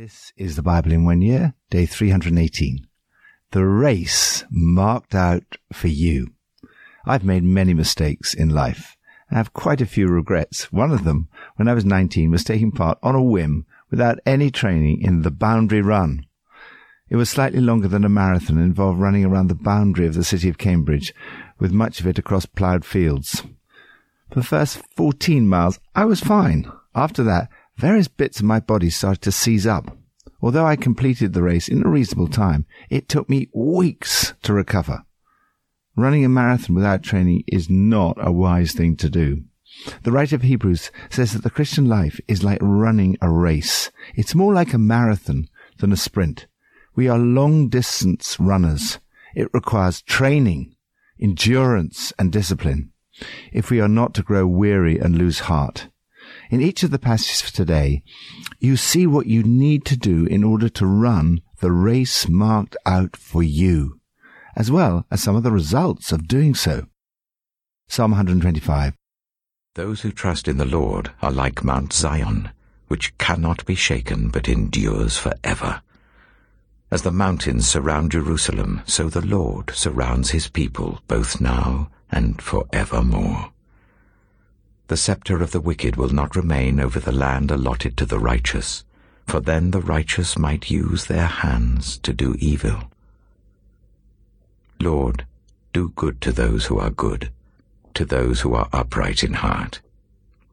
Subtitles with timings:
[0.00, 2.86] This is the Bible in one year, day 318.
[3.50, 6.34] The race marked out for you.
[7.04, 8.96] I've made many mistakes in life.
[9.28, 10.72] I have quite a few regrets.
[10.72, 11.26] One of them,
[11.56, 15.32] when I was 19, was taking part on a whim without any training in the
[15.32, 16.26] boundary run.
[17.08, 20.22] It was slightly longer than a marathon and involved running around the boundary of the
[20.22, 21.12] city of Cambridge,
[21.58, 23.42] with much of it across ploughed fields.
[24.30, 26.70] For the first 14 miles, I was fine.
[26.94, 27.48] After that,
[27.78, 29.96] various bits of my body started to seize up.
[30.42, 35.04] Although I completed the race in a reasonable time, it took me weeks to recover.
[35.96, 39.44] Running a marathon without training is not a wise thing to do.
[40.02, 43.90] The writer of Hebrews says that the Christian life is like running a race.
[44.14, 45.48] It's more like a marathon
[45.78, 46.46] than a sprint.
[46.94, 48.98] We are long distance runners.
[49.34, 50.74] It requires training,
[51.20, 52.92] endurance, and discipline
[53.52, 55.88] if we are not to grow weary and lose heart.
[56.50, 58.02] In each of the passages for today,
[58.58, 63.16] you see what you need to do in order to run the race marked out
[63.16, 64.00] for you,
[64.56, 66.86] as well as some of the results of doing so.
[67.88, 68.94] Psalm 125.
[69.74, 72.50] Those who trust in the Lord are like Mount Zion,
[72.86, 75.82] which cannot be shaken but endures for ever.
[76.90, 82.64] As the mountains surround Jerusalem, so the Lord surrounds his people both now and for
[82.72, 83.52] evermore.
[84.88, 88.84] The scepter of the wicked will not remain over the land allotted to the righteous,
[89.26, 92.90] for then the righteous might use their hands to do evil.
[94.80, 95.26] Lord,
[95.74, 97.30] do good to those who are good,
[97.94, 99.82] to those who are upright in heart.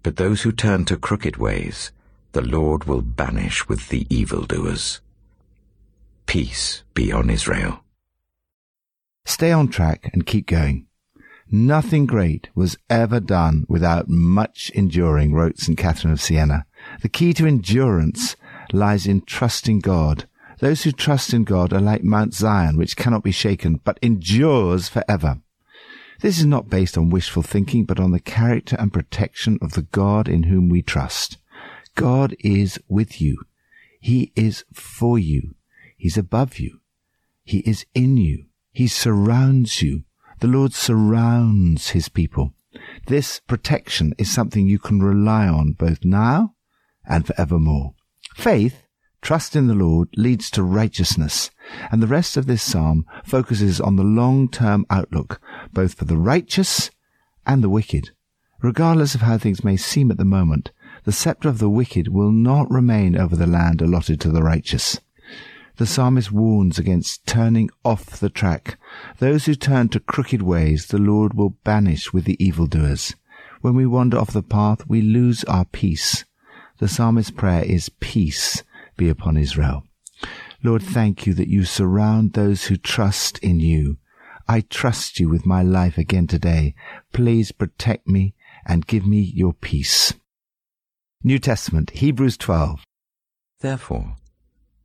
[0.04, 1.92] But those who turn to crooked ways,
[2.34, 5.00] the Lord will banish with the evildoers.
[6.26, 7.86] Peace be on Israel.
[9.26, 10.85] Stay on track and keep going.
[11.52, 15.78] Nothing great was ever done without much enduring, wrote St.
[15.78, 16.66] Catherine of Siena.
[17.02, 18.36] The key to endurance
[18.74, 20.28] lies in trusting God.
[20.60, 24.90] Those who trust in God are like Mount Zion, which cannot be shaken, but endures
[24.90, 25.40] forever.
[26.22, 29.84] This is not based on wishful thinking, but on the character and protection of the
[29.84, 31.38] God in whom we trust.
[31.96, 33.44] God is with you.
[34.00, 35.56] He is for you.
[35.98, 36.80] He's above you.
[37.44, 38.46] He is in you.
[38.72, 40.04] He surrounds you.
[40.40, 42.54] The Lord surrounds his people.
[43.08, 46.56] This protection is something you can rely on both now
[47.06, 47.94] and forevermore.
[48.36, 48.84] Faith,
[49.22, 51.52] trust in the Lord, leads to righteousness,
[51.92, 55.40] and the rest of this psalm focuses on the long-term outlook,
[55.72, 56.92] both for the righteous
[57.46, 58.10] and the wicked.
[58.62, 60.72] Regardless of how things may seem at the moment,
[61.06, 65.00] the scepter of the wicked will not remain over the land allotted to the righteous.
[65.78, 68.78] The psalmist warns against turning off the track.
[69.20, 73.14] Those who turn to crooked ways the Lord will banish with the evildoers.
[73.62, 76.24] When we wander off the path, we lose our peace.
[76.78, 78.64] The psalmist's prayer is peace
[78.98, 79.84] be upon Israel.
[80.64, 83.98] Lord, thank you that you surround those who trust in you.
[84.48, 86.76] I trust you with my life again today.
[87.12, 90.14] Please protect me and give me your peace.
[91.24, 92.84] New Testament, Hebrews 12.
[93.62, 94.16] Therefore,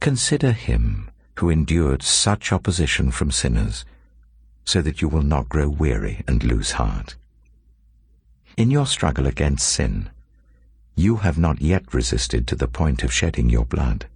[0.00, 3.84] Consider him who endured such opposition from sinners,
[4.64, 7.16] so that you will not grow weary and lose heart.
[8.56, 10.10] In your struggle against sin,
[10.94, 14.06] you have not yet resisted to the point of shedding your blood.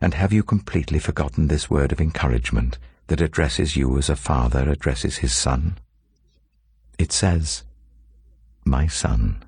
[0.00, 4.70] And have you completely forgotten this word of encouragement that addresses you as a father
[4.70, 5.78] addresses his son?
[6.96, 7.64] It says,
[8.64, 9.42] My son,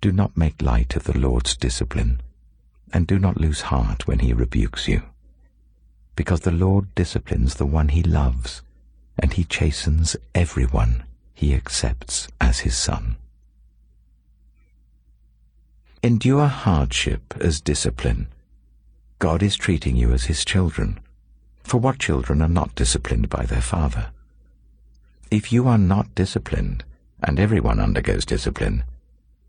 [0.00, 2.20] do not make light of the Lord's discipline
[2.94, 5.02] and do not lose heart when he rebukes you,
[6.14, 8.62] because the Lord disciplines the one he loves,
[9.18, 11.02] and he chastens everyone
[11.34, 13.16] he accepts as his son.
[16.04, 18.28] Endure hardship as discipline.
[19.18, 21.00] God is treating you as his children.
[21.64, 24.08] For what children are not disciplined by their father?
[25.30, 26.84] If you are not disciplined,
[27.22, 28.84] and everyone undergoes discipline,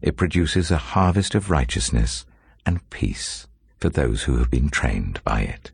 [0.00, 2.24] it produces a harvest of righteousness
[2.64, 3.46] and peace
[3.78, 5.70] for those who have been trained by it.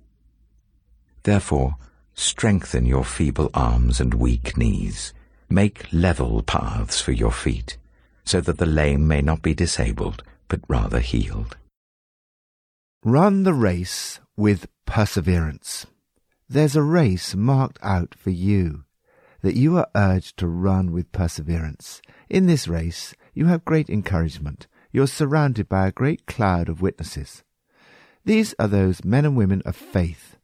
[1.24, 1.76] Therefore,
[2.14, 5.12] strengthen your feeble arms and weak knees.
[5.48, 7.76] Make level paths for your feet,
[8.24, 11.56] so that the lame may not be disabled, but rather healed.
[13.02, 15.86] Run the race with perseverance.
[16.48, 18.84] There's a race marked out for you
[19.44, 22.00] that you are urged to run with perseverance.
[22.31, 24.67] In this race, you have great encouragement.
[24.91, 27.44] You're surrounded by a great cloud of witnesses.
[28.25, 30.38] These are those men and women of faith.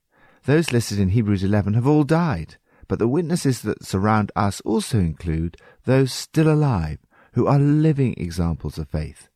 [0.45, 2.57] Those listed in Hebrews 11 have all died,
[2.89, 5.57] but the witnesses that surround us also include
[5.87, 6.99] those still alive
[7.33, 9.31] who are living examples of faith.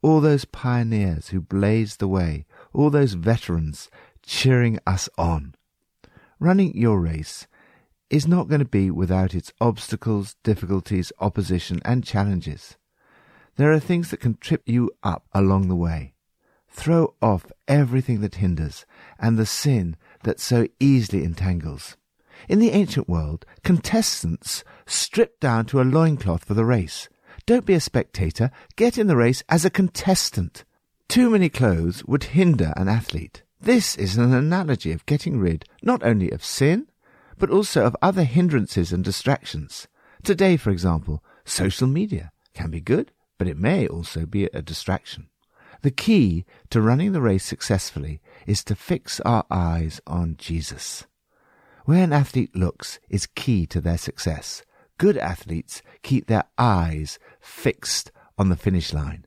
[0.00, 3.90] All those pioneers who blazed the way, all those veterans
[4.22, 5.54] cheering us on.
[6.38, 7.46] Running your race
[8.10, 12.76] is not going to be without its obstacles, difficulties, opposition, and challenges.
[13.56, 16.14] There are things that can trip you up along the way.
[16.68, 18.84] Throw off everything that hinders
[19.18, 21.96] and the sin that so easily entangles.
[22.48, 27.08] In the ancient world, contestants stripped down to a loincloth for the race.
[27.46, 30.64] Don't be a spectator, get in the race as a contestant.
[31.08, 33.42] Too many clothes would hinder an athlete.
[33.60, 36.86] This is an analogy of getting rid not only of sin,
[37.40, 39.88] but also of other hindrances and distractions.
[40.22, 45.28] Today, for example, social media can be good, but it may also be a distraction.
[45.82, 51.06] The key to running the race successfully is to fix our eyes on Jesus.
[51.86, 54.62] Where an athlete looks is key to their success.
[54.98, 59.24] Good athletes keep their eyes fixed on the finish line.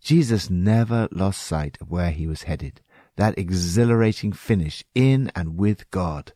[0.00, 2.80] Jesus never lost sight of where he was headed,
[3.14, 6.32] that exhilarating finish in and with God.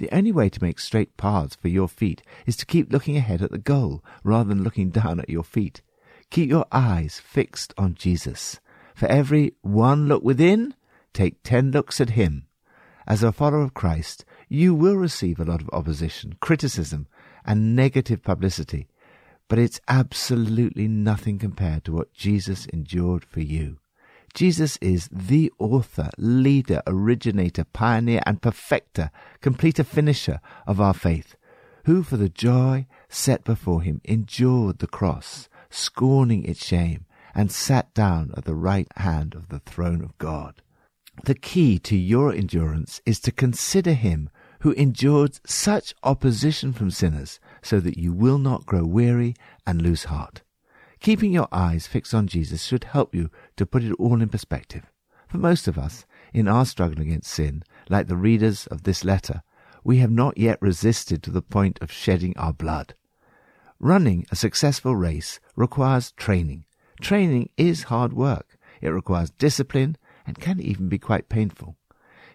[0.00, 3.42] The only way to make straight paths for your feet is to keep looking ahead
[3.42, 5.82] at the goal rather than looking down at your feet.
[6.30, 8.60] Keep your eyes fixed on Jesus.
[8.94, 10.74] For every one look within,
[11.12, 12.46] take ten looks at him.
[13.06, 17.06] As a follower of Christ, you will receive a lot of opposition, criticism,
[17.44, 18.88] and negative publicity,
[19.48, 23.76] but it's absolutely nothing compared to what Jesus endured for you.
[24.34, 29.10] Jesus is the author, leader, originator, pioneer, and perfecter,
[29.40, 31.36] completer, finisher of our faith,
[31.84, 37.92] who for the joy set before him endured the cross, scorning its shame, and sat
[37.94, 40.62] down at the right hand of the throne of God.
[41.24, 44.30] The key to your endurance is to consider him
[44.60, 49.34] who endured such opposition from sinners so that you will not grow weary
[49.66, 50.42] and lose heart.
[51.00, 54.90] Keeping your eyes fixed on Jesus should help you to put it all in perspective.
[55.28, 59.42] For most of us, in our struggle against sin, like the readers of this letter,
[59.82, 62.94] we have not yet resisted to the point of shedding our blood.
[63.78, 66.64] Running a successful race requires training,
[67.00, 68.58] Training is hard work.
[68.82, 71.76] It requires discipline and can even be quite painful.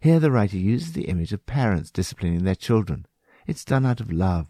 [0.01, 3.05] Here the writer uses the image of parents disciplining their children.
[3.45, 4.47] It's done out of love.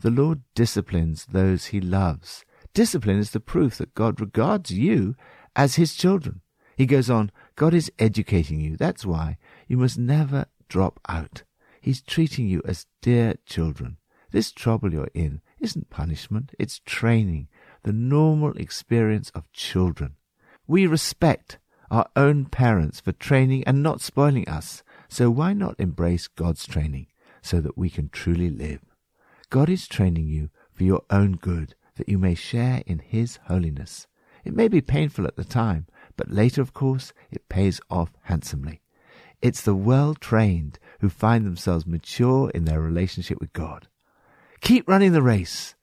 [0.00, 2.44] The Lord disciplines those he loves.
[2.78, 5.16] Discipline is the proof that God regards you
[5.56, 6.42] as his children.
[6.76, 8.76] He goes on, God is educating you.
[8.76, 9.36] That's why
[9.66, 11.42] you must never drop out.
[11.80, 13.96] He's treating you as dear children.
[14.30, 17.48] This trouble you're in isn't punishment, it's training
[17.82, 20.14] the normal experience of children.
[20.68, 21.58] We respect
[21.90, 27.08] our own parents for training and not spoiling us, so why not embrace God's training
[27.42, 28.82] so that we can truly live?
[29.50, 34.06] God is training you for your own good, that you may share in His holiness.
[34.44, 35.86] It may be painful at the time,
[36.16, 38.80] but later, of course, it pays off handsomely.
[39.40, 43.88] It's the well trained who find themselves mature in their relationship with God.
[44.60, 45.74] Keep running the race.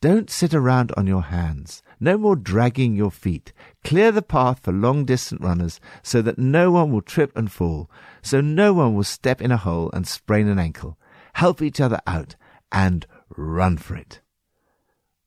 [0.00, 1.82] Don't sit around on your hands.
[2.00, 3.52] No more dragging your feet.
[3.84, 7.90] Clear the path for long distance runners so that no one will trip and fall,
[8.20, 10.98] so no one will step in a hole and sprain an ankle.
[11.34, 12.36] Help each other out
[12.70, 14.20] and run for it.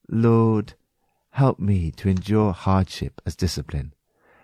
[0.10, 0.74] Lord,
[1.32, 3.94] help me to endure hardship as discipline,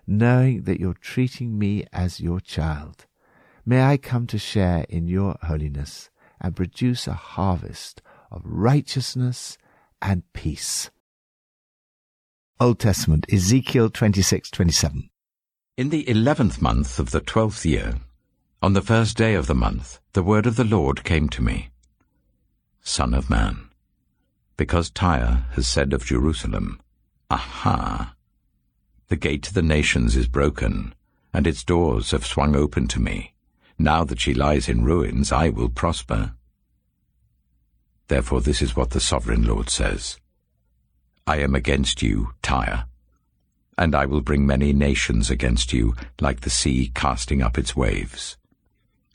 [0.05, 3.05] knowing that you're treating me as your child.
[3.65, 6.09] May I come to share in your holiness
[6.41, 9.57] and produce a harvest of righteousness
[10.01, 10.91] and peace.
[12.59, 15.09] Old Testament, Ezekiel 26:27.
[15.77, 17.99] In the eleventh month of the twelfth year,
[18.61, 21.69] on the first day of the month, the word of the Lord came to me.
[22.81, 23.69] Son of man,
[24.57, 26.79] because Tyre has said of Jerusalem,
[27.29, 28.15] Aha!
[29.07, 30.93] The gate to the nations is broken,
[31.33, 33.33] and its doors have swung open to me.
[33.77, 36.33] Now that she lies in ruins, I will prosper.
[38.07, 40.19] Therefore this is what the Sovereign Lord says.
[41.25, 42.85] I am against you, Tyre,
[43.77, 48.37] and I will bring many nations against you, like the sea casting up its waves.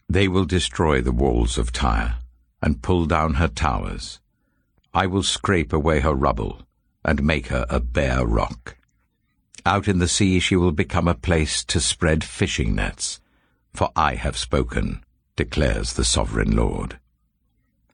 [0.09, 2.17] They will destroy the walls of Tyre,
[2.63, 4.21] and pull down her towers.
[4.95, 6.63] I will scrape away her rubble,
[7.05, 8.77] and make her a bare rock.
[9.67, 13.21] Out in the sea she will become a place to spread fishing nets,
[13.75, 15.05] for I have spoken,
[15.37, 16.99] declares the Sovereign Lord.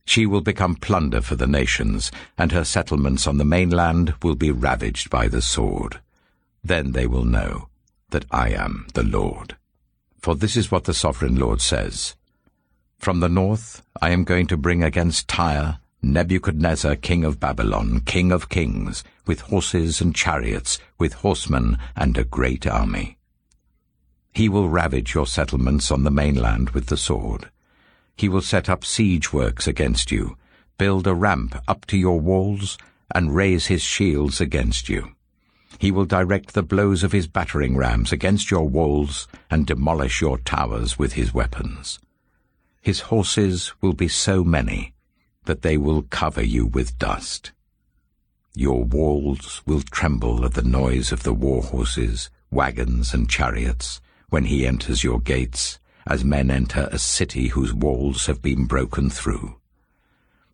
[0.07, 4.51] She will become plunder for the nations, and her settlements on the mainland will be
[4.51, 6.01] ravaged by the sword.
[6.63, 7.69] Then they will know
[8.11, 9.57] that I am the Lord.
[10.21, 12.15] For this is what the Sovereign Lord says.
[12.99, 15.79] From the north I am going to bring against Tyre
[16.13, 22.25] Nebuchadnezzar king of Babylon, king of kings, with horses and chariots, with horsemen and a
[22.25, 23.19] great army.
[24.33, 27.51] He will ravage your settlements on the mainland with the sword.
[28.17, 30.37] He will set up siege works against you,
[30.79, 32.77] build a ramp up to your walls,
[33.15, 35.15] and raise his shields against you.
[35.79, 40.39] He will direct the blows of his battering rams against your walls, and demolish your
[40.39, 41.99] towers with his weapons.
[42.81, 44.94] His horses will be so many
[45.45, 47.53] that they will cover you with dust.
[48.55, 54.45] Your walls will tremble at the noise of the war horses, wagons, and chariots when
[54.45, 59.57] he enters your gates, as men enter a city whose walls have been broken through.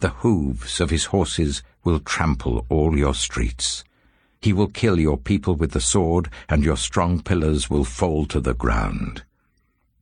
[0.00, 3.84] The hooves of his horses will trample all your streets.
[4.40, 8.40] He will kill your people with the sword, and your strong pillars will fall to
[8.40, 9.24] the ground.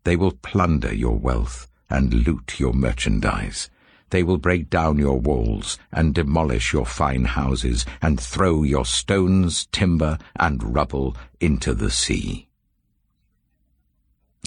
[0.05, 3.69] They will plunder your wealth and loot your merchandise.
[4.11, 9.67] They will break down your walls and demolish your fine houses and throw your stones,
[9.67, 12.49] timber, and rubble into the sea.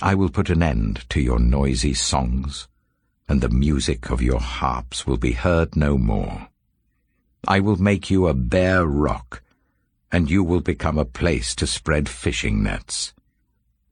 [0.01, 2.67] I will put an end to your noisy songs,
[3.29, 6.47] and the music of your harps will be heard no more.
[7.47, 9.43] I will make you a bare rock,
[10.11, 13.13] and you will become a place to spread fishing nets.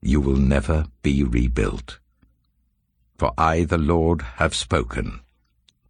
[0.01, 1.99] You will never be rebuilt.
[3.17, 5.19] For I, the Lord, have spoken,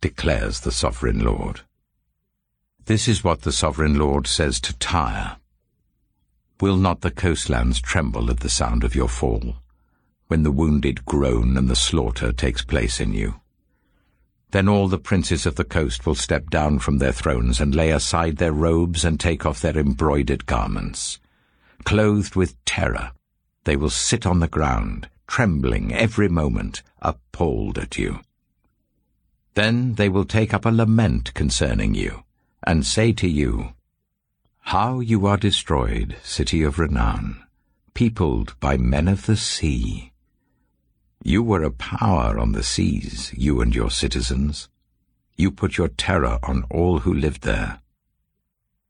[0.01, 1.62] declares the Sovereign Lord.
[2.86, 5.38] This is what the Sovereign Lord says to Tyre.
[6.62, 9.56] Will not the coastlands tremble at the sound of your fall?
[10.29, 13.41] when the wounded groan and the slaughter takes place in you.
[14.51, 17.89] Then all the princes of the coast will step down from their thrones and lay
[17.89, 21.20] aside their robes and take off their embroidered garments.
[21.84, 23.12] Clothed with terror,
[23.63, 28.20] they will sit on the ground, trembling every moment, appalled at you.
[29.59, 32.23] Then they will take up a lament concerning you,
[32.63, 33.73] and say to you,
[34.59, 37.43] How you are destroyed, city of renown,
[37.93, 40.13] peopled by men of the sea.
[41.21, 44.69] You were a power on the seas, you and your citizens.
[45.35, 47.81] You put your terror on all who lived there.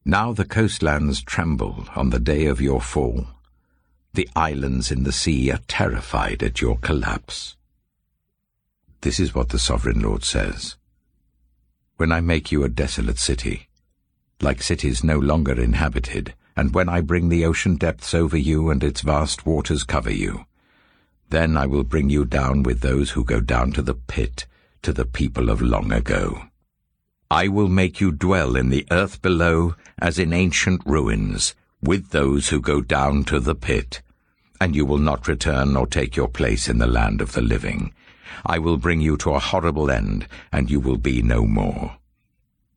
[0.06, 3.26] Now the coastlands tremble on the day of your fall.
[4.14, 7.56] The islands in the sea are terrified at your collapse.
[9.02, 10.76] This is what the Sovereign Lord says.
[11.96, 13.70] When I make you a desolate city,
[14.42, 18.84] like cities no longer inhabited, and when I bring the ocean depths over you and
[18.84, 20.46] its vast waters cover you,
[21.30, 24.46] then I will bring you down with those who go down to the pit,
[24.82, 26.44] to the people of long ago.
[27.32, 32.50] I will make you dwell in the earth below as in ancient ruins, with those
[32.50, 34.02] who go down to the pit,
[34.60, 37.94] and you will not return nor take your place in the land of the living.
[38.46, 41.98] I will bring you to a horrible end, and you will be no more.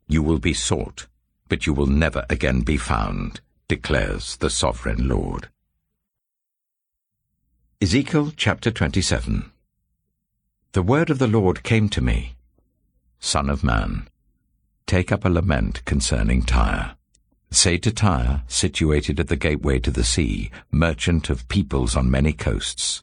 [0.07, 1.07] You will be sought,
[1.49, 5.49] but you will never again be found, declares the Sovereign Lord.
[7.81, 9.51] Ezekiel chapter 27
[10.71, 12.35] The word of the Lord came to me,
[13.19, 14.07] Son of man,
[14.87, 16.95] take up a lament concerning Tyre.
[17.51, 22.33] Say to Tyre, situated at the gateway to the sea, merchant of peoples on many
[22.33, 23.02] coasts,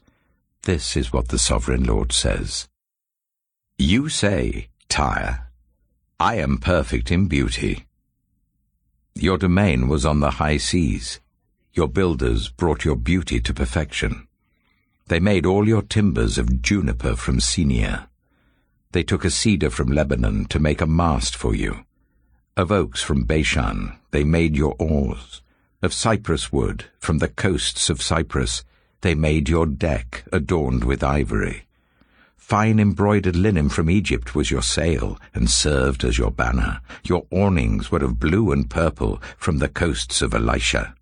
[0.63, 2.67] this is what the Sovereign Lord says.
[3.77, 5.47] You say, Tyre,
[6.19, 7.85] I am perfect in beauty.
[9.15, 11.19] Your domain was on the high seas.
[11.73, 14.27] Your builders brought your beauty to perfection.
[15.07, 18.07] They made all your timbers of juniper from Senir.
[18.91, 21.85] They took a cedar from Lebanon to make a mast for you.
[22.55, 25.41] Of oaks from Bashan they made your oars.
[25.81, 28.63] Of cypress wood from the coasts of Cyprus
[29.01, 31.65] they made your deck adorned with ivory.
[32.37, 36.81] Fine embroidered linen from Egypt was your sail and served as your banner.
[37.03, 40.93] Your awnings were of blue and purple from the coasts of Elishah.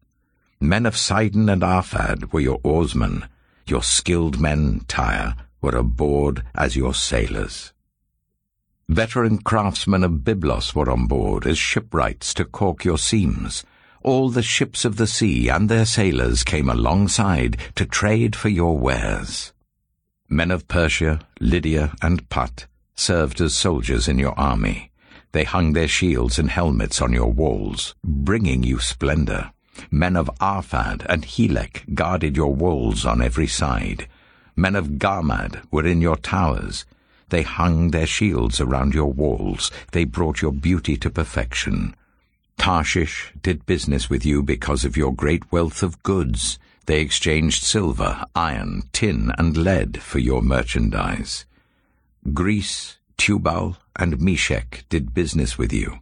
[0.62, 3.28] Men of Sidon and Arvad were your oarsmen.
[3.66, 7.74] Your skilled men, Tyre, were aboard as your sailors.
[8.88, 13.64] Veteran craftsmen of Byblos were on board as shipwrights to caulk your seams.
[14.02, 18.78] All the ships of the sea and their sailors came alongside to trade for your
[18.78, 19.52] wares.
[20.30, 24.92] Men of Persia, Lydia, and Put served as soldiers in your army.
[25.32, 29.52] They hung their shields and helmets on your walls, bringing you splendor.
[29.92, 34.08] Men of Arvad and Helek guarded your walls on every side.
[34.56, 36.86] Men of Gammad were in your towers.
[37.30, 39.72] They hung their shields around your walls.
[39.92, 41.96] They brought your beauty to perfection.
[42.60, 46.60] Tarshish did business with you because of your great wealth of goods.
[46.86, 51.46] They exchanged silver, iron, tin, and lead for your merchandise.
[52.34, 56.00] Greece, Tubal, and Meshech did business with you.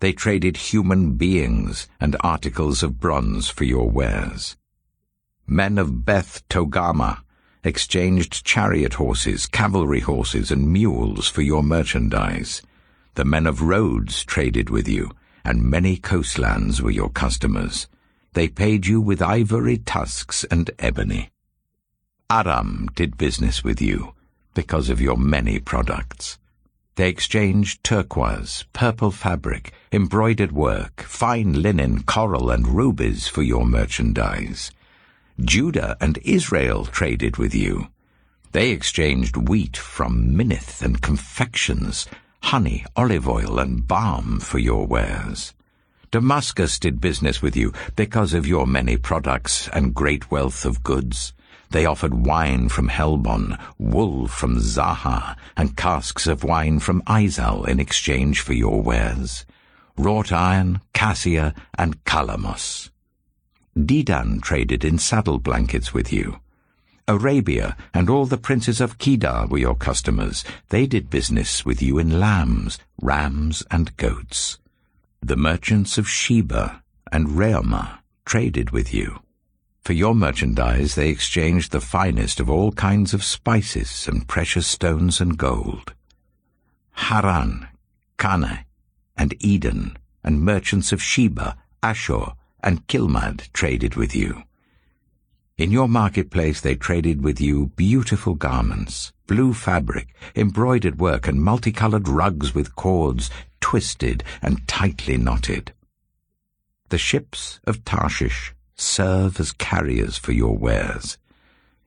[0.00, 4.56] They traded human beings and articles of bronze for your wares.
[5.46, 7.22] Men of Beth Togarmah
[7.62, 12.62] exchanged chariot horses, cavalry horses, and mules for your merchandise.
[13.14, 15.12] The men of Rhodes traded with you,
[15.44, 17.88] and many coastlands were your customers.
[18.32, 21.30] They paid you with ivory tusks and ebony.
[22.30, 24.14] Aram did business with you
[24.54, 26.38] because of your many products.
[26.96, 34.70] They exchanged turquoise, purple fabric, embroidered work, fine linen, coral, and rubies for your merchandise.
[35.40, 37.88] Judah and Israel traded with you.
[38.52, 42.06] They exchanged wheat from Minnith and confections,
[42.42, 45.54] honey, olive oil, and balm for your wares.
[46.10, 51.32] Damascus did business with you because of your many products and great wealth of goods.
[51.70, 57.78] They offered wine from Helbon, wool from Zahar, and casks of wine from Izal in
[57.78, 59.46] exchange for your wares.
[59.96, 62.90] Wrought iron, cassia, and calamus.
[63.78, 66.40] Dedan traded in saddle blankets with you.
[67.10, 70.44] Arabia and all the princes of Kedar were your customers.
[70.68, 74.58] They did business with you in lambs, rams, and goats.
[75.20, 79.22] The merchants of Sheba and Raamah traded with you.
[79.82, 85.20] For your merchandise they exchanged the finest of all kinds of spices and precious stones
[85.20, 85.94] and gold.
[86.92, 87.66] Haran,
[88.18, 88.66] Caneh,
[89.16, 94.44] and Eden, and merchants of Sheba, Ashur, and Kilmad traded with you.
[95.60, 102.08] In your marketplace they traded with you beautiful garments, blue fabric, embroidered work, and multicolored
[102.08, 103.28] rugs with cords
[103.60, 105.74] twisted and tightly knotted.
[106.88, 111.18] The ships of Tarshish serve as carriers for your wares.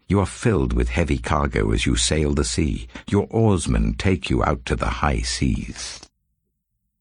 [0.07, 2.88] You are filled with heavy cargo as you sail the sea.
[3.09, 5.99] Your oarsmen take you out to the high seas.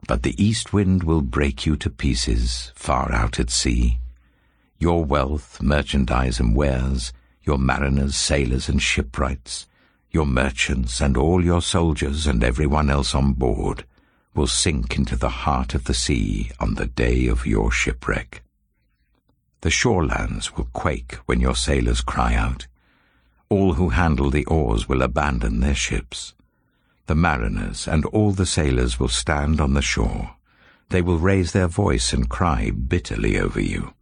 [0.08, 3.98] But the east wind will break you to pieces far out at sea.
[4.82, 7.12] Your wealth, merchandise, and wares,
[7.44, 9.68] your mariners, sailors, and shipwrights,
[10.10, 13.84] your merchants, and all your soldiers, and everyone else on board,
[14.34, 18.42] will sink into the heart of the sea on the day of your shipwreck.
[19.60, 22.66] The shorelands will quake when your sailors cry out.
[23.48, 26.34] All who handle the oars will abandon their ships.
[27.06, 30.34] The mariners and all the sailors will stand on the shore.
[30.88, 33.94] They will raise their voice and cry bitterly over you.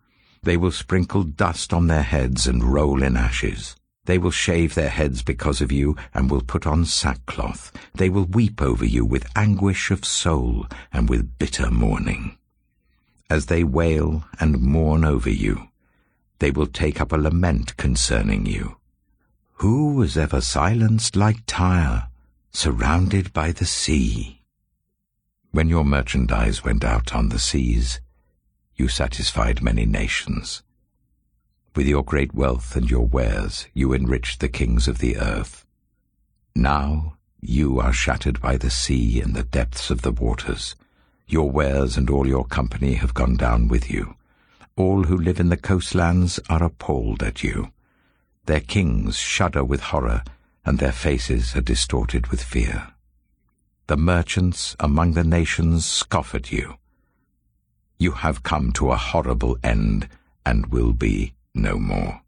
[0.43, 3.77] They will sprinkle dust on their heads and roll in ashes.
[4.07, 7.71] They will shave their heads because of you and will put on sackcloth.
[7.95, 12.37] They will weep over you with anguish of soul and with bitter mourning.
[13.29, 15.69] As they wail and mourn over you,
[16.41, 18.77] they will take up a lament concerning you.
[19.55, 22.09] Who was ever silenced like Tyre,
[22.51, 24.43] surrounded by the sea?
[25.53, 28.01] When your merchandise went out on the seas,
[28.81, 30.63] you satisfied many nations.
[31.77, 35.67] With your great wealth and your wares, you enriched the kings of the earth.
[36.57, 40.77] Now you are shattered by the sea in the depths of the waters.
[41.29, 44.15] Your wares and all your company have gone down with you.
[44.77, 47.73] All who live in the coastlands are appalled at you.
[48.47, 50.25] Their kings shudder with horror,
[50.65, 52.95] and their faces are distorted with fear.
[53.89, 56.80] The merchants among the nations scoff at you.
[58.01, 60.09] You have come to a horrible end,
[60.47, 62.23] and will be no more.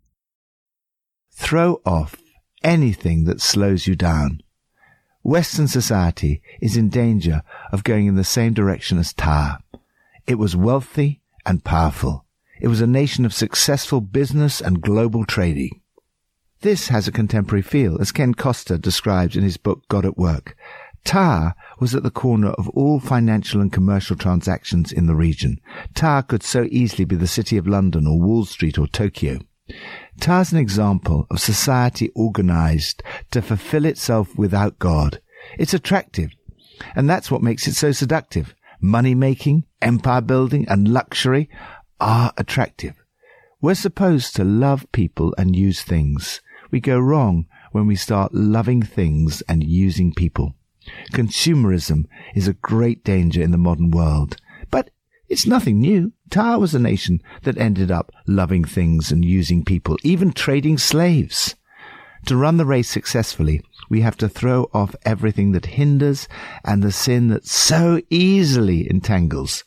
[1.31, 2.15] Throw off
[2.63, 4.43] anything that slows you down.
[5.23, 9.61] Western society is in danger of going in the same direction as Tyre.
[10.27, 12.27] It was wealthy and powerful.
[12.61, 15.81] It was a nation of successful business and global trading.
[16.61, 20.55] This has a contemporary feel, as Ken Costa describes in his book God at Work.
[21.05, 25.61] Tyre was at the corner of all financial and commercial transactions in the region.
[25.95, 29.39] Tyre could so easily be the city of London or Wall Street or Tokyo.
[30.21, 35.21] Tyre's an example of society organized to fulfill itself without God.
[35.59, 36.31] It's attractive,
[36.95, 38.55] and that's what makes it so seductive.
[38.81, 41.49] Money making, empire building, and luxury
[42.01, 42.95] are attractive.
[43.61, 46.41] We're supposed to love people and use things.
[46.71, 50.57] We go wrong when we start loving things and using people.
[51.13, 54.37] Consumerism is a great danger in the modern world.
[54.71, 54.91] But
[55.29, 56.13] it's nothing new.
[56.31, 61.55] Tyre was a nation that ended up loving things and using people, even trading slaves.
[62.27, 66.29] To run the race successfully, we have to throw off everything that hinders
[66.65, 69.65] and the sin that so easily entangles.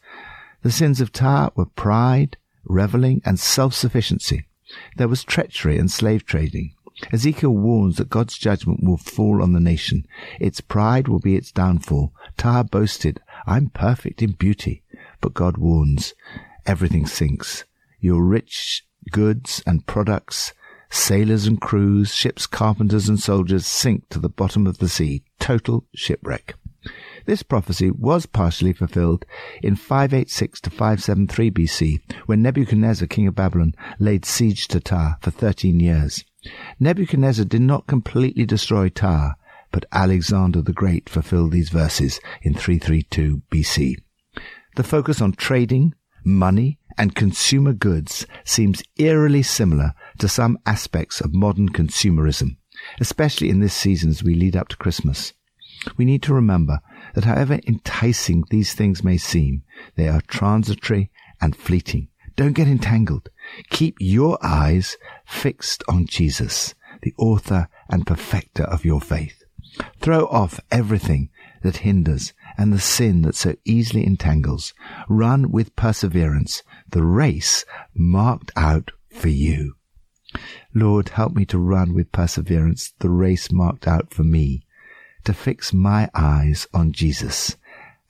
[0.61, 4.45] The sins of Tyre were pride, reveling, and self-sufficiency.
[4.97, 6.74] There was treachery and slave trading.
[7.11, 10.05] Ezekiel warns that God's judgment will fall on the nation.
[10.39, 12.13] Its pride will be its downfall.
[12.37, 14.83] Tyre boasted, I'm perfect in beauty.
[15.19, 16.13] But God warns,
[16.65, 17.65] everything sinks.
[17.99, 20.53] Your rich goods and products,
[20.89, 25.23] sailors and crews, ships, carpenters and soldiers sink to the bottom of the sea.
[25.39, 26.55] Total shipwreck.
[27.25, 29.25] This prophecy was partially fulfilled
[29.63, 35.31] in 586 to 573 BC when Nebuchadnezzar, king of Babylon, laid siege to Tyre for
[35.31, 36.23] 13 years.
[36.79, 39.35] Nebuchadnezzar did not completely destroy Tyre,
[39.71, 43.95] but Alexander the Great fulfilled these verses in 332 BC.
[44.75, 51.33] The focus on trading, money, and consumer goods seems eerily similar to some aspects of
[51.33, 52.57] modern consumerism,
[52.99, 55.33] especially in this season as we lead up to Christmas.
[55.97, 56.79] We need to remember
[57.13, 59.63] that however enticing these things may seem,
[59.95, 62.09] they are transitory and fleeting.
[62.35, 63.29] Don't get entangled.
[63.69, 69.43] Keep your eyes fixed on Jesus, the author and perfecter of your faith.
[69.99, 71.29] Throw off everything
[71.63, 74.73] that hinders and the sin that so easily entangles.
[75.07, 79.75] Run with perseverance the race marked out for you.
[80.73, 84.65] Lord, help me to run with perseverance the race marked out for me
[85.23, 87.57] to fix my eyes on Jesus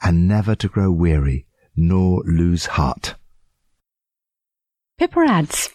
[0.02, 3.16] and never to grow weary nor lose heart.
[4.98, 5.72] Pippa adds,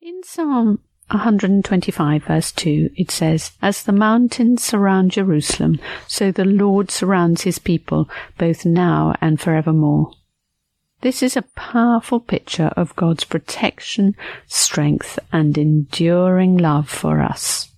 [0.00, 6.90] in Psalm 125 verse 2 it says, As the mountains surround Jerusalem, so the Lord
[6.90, 10.10] surrounds his people, both now and forevermore.
[11.02, 14.16] This is a powerful picture of God's protection,
[14.48, 17.70] strength, and enduring love for us.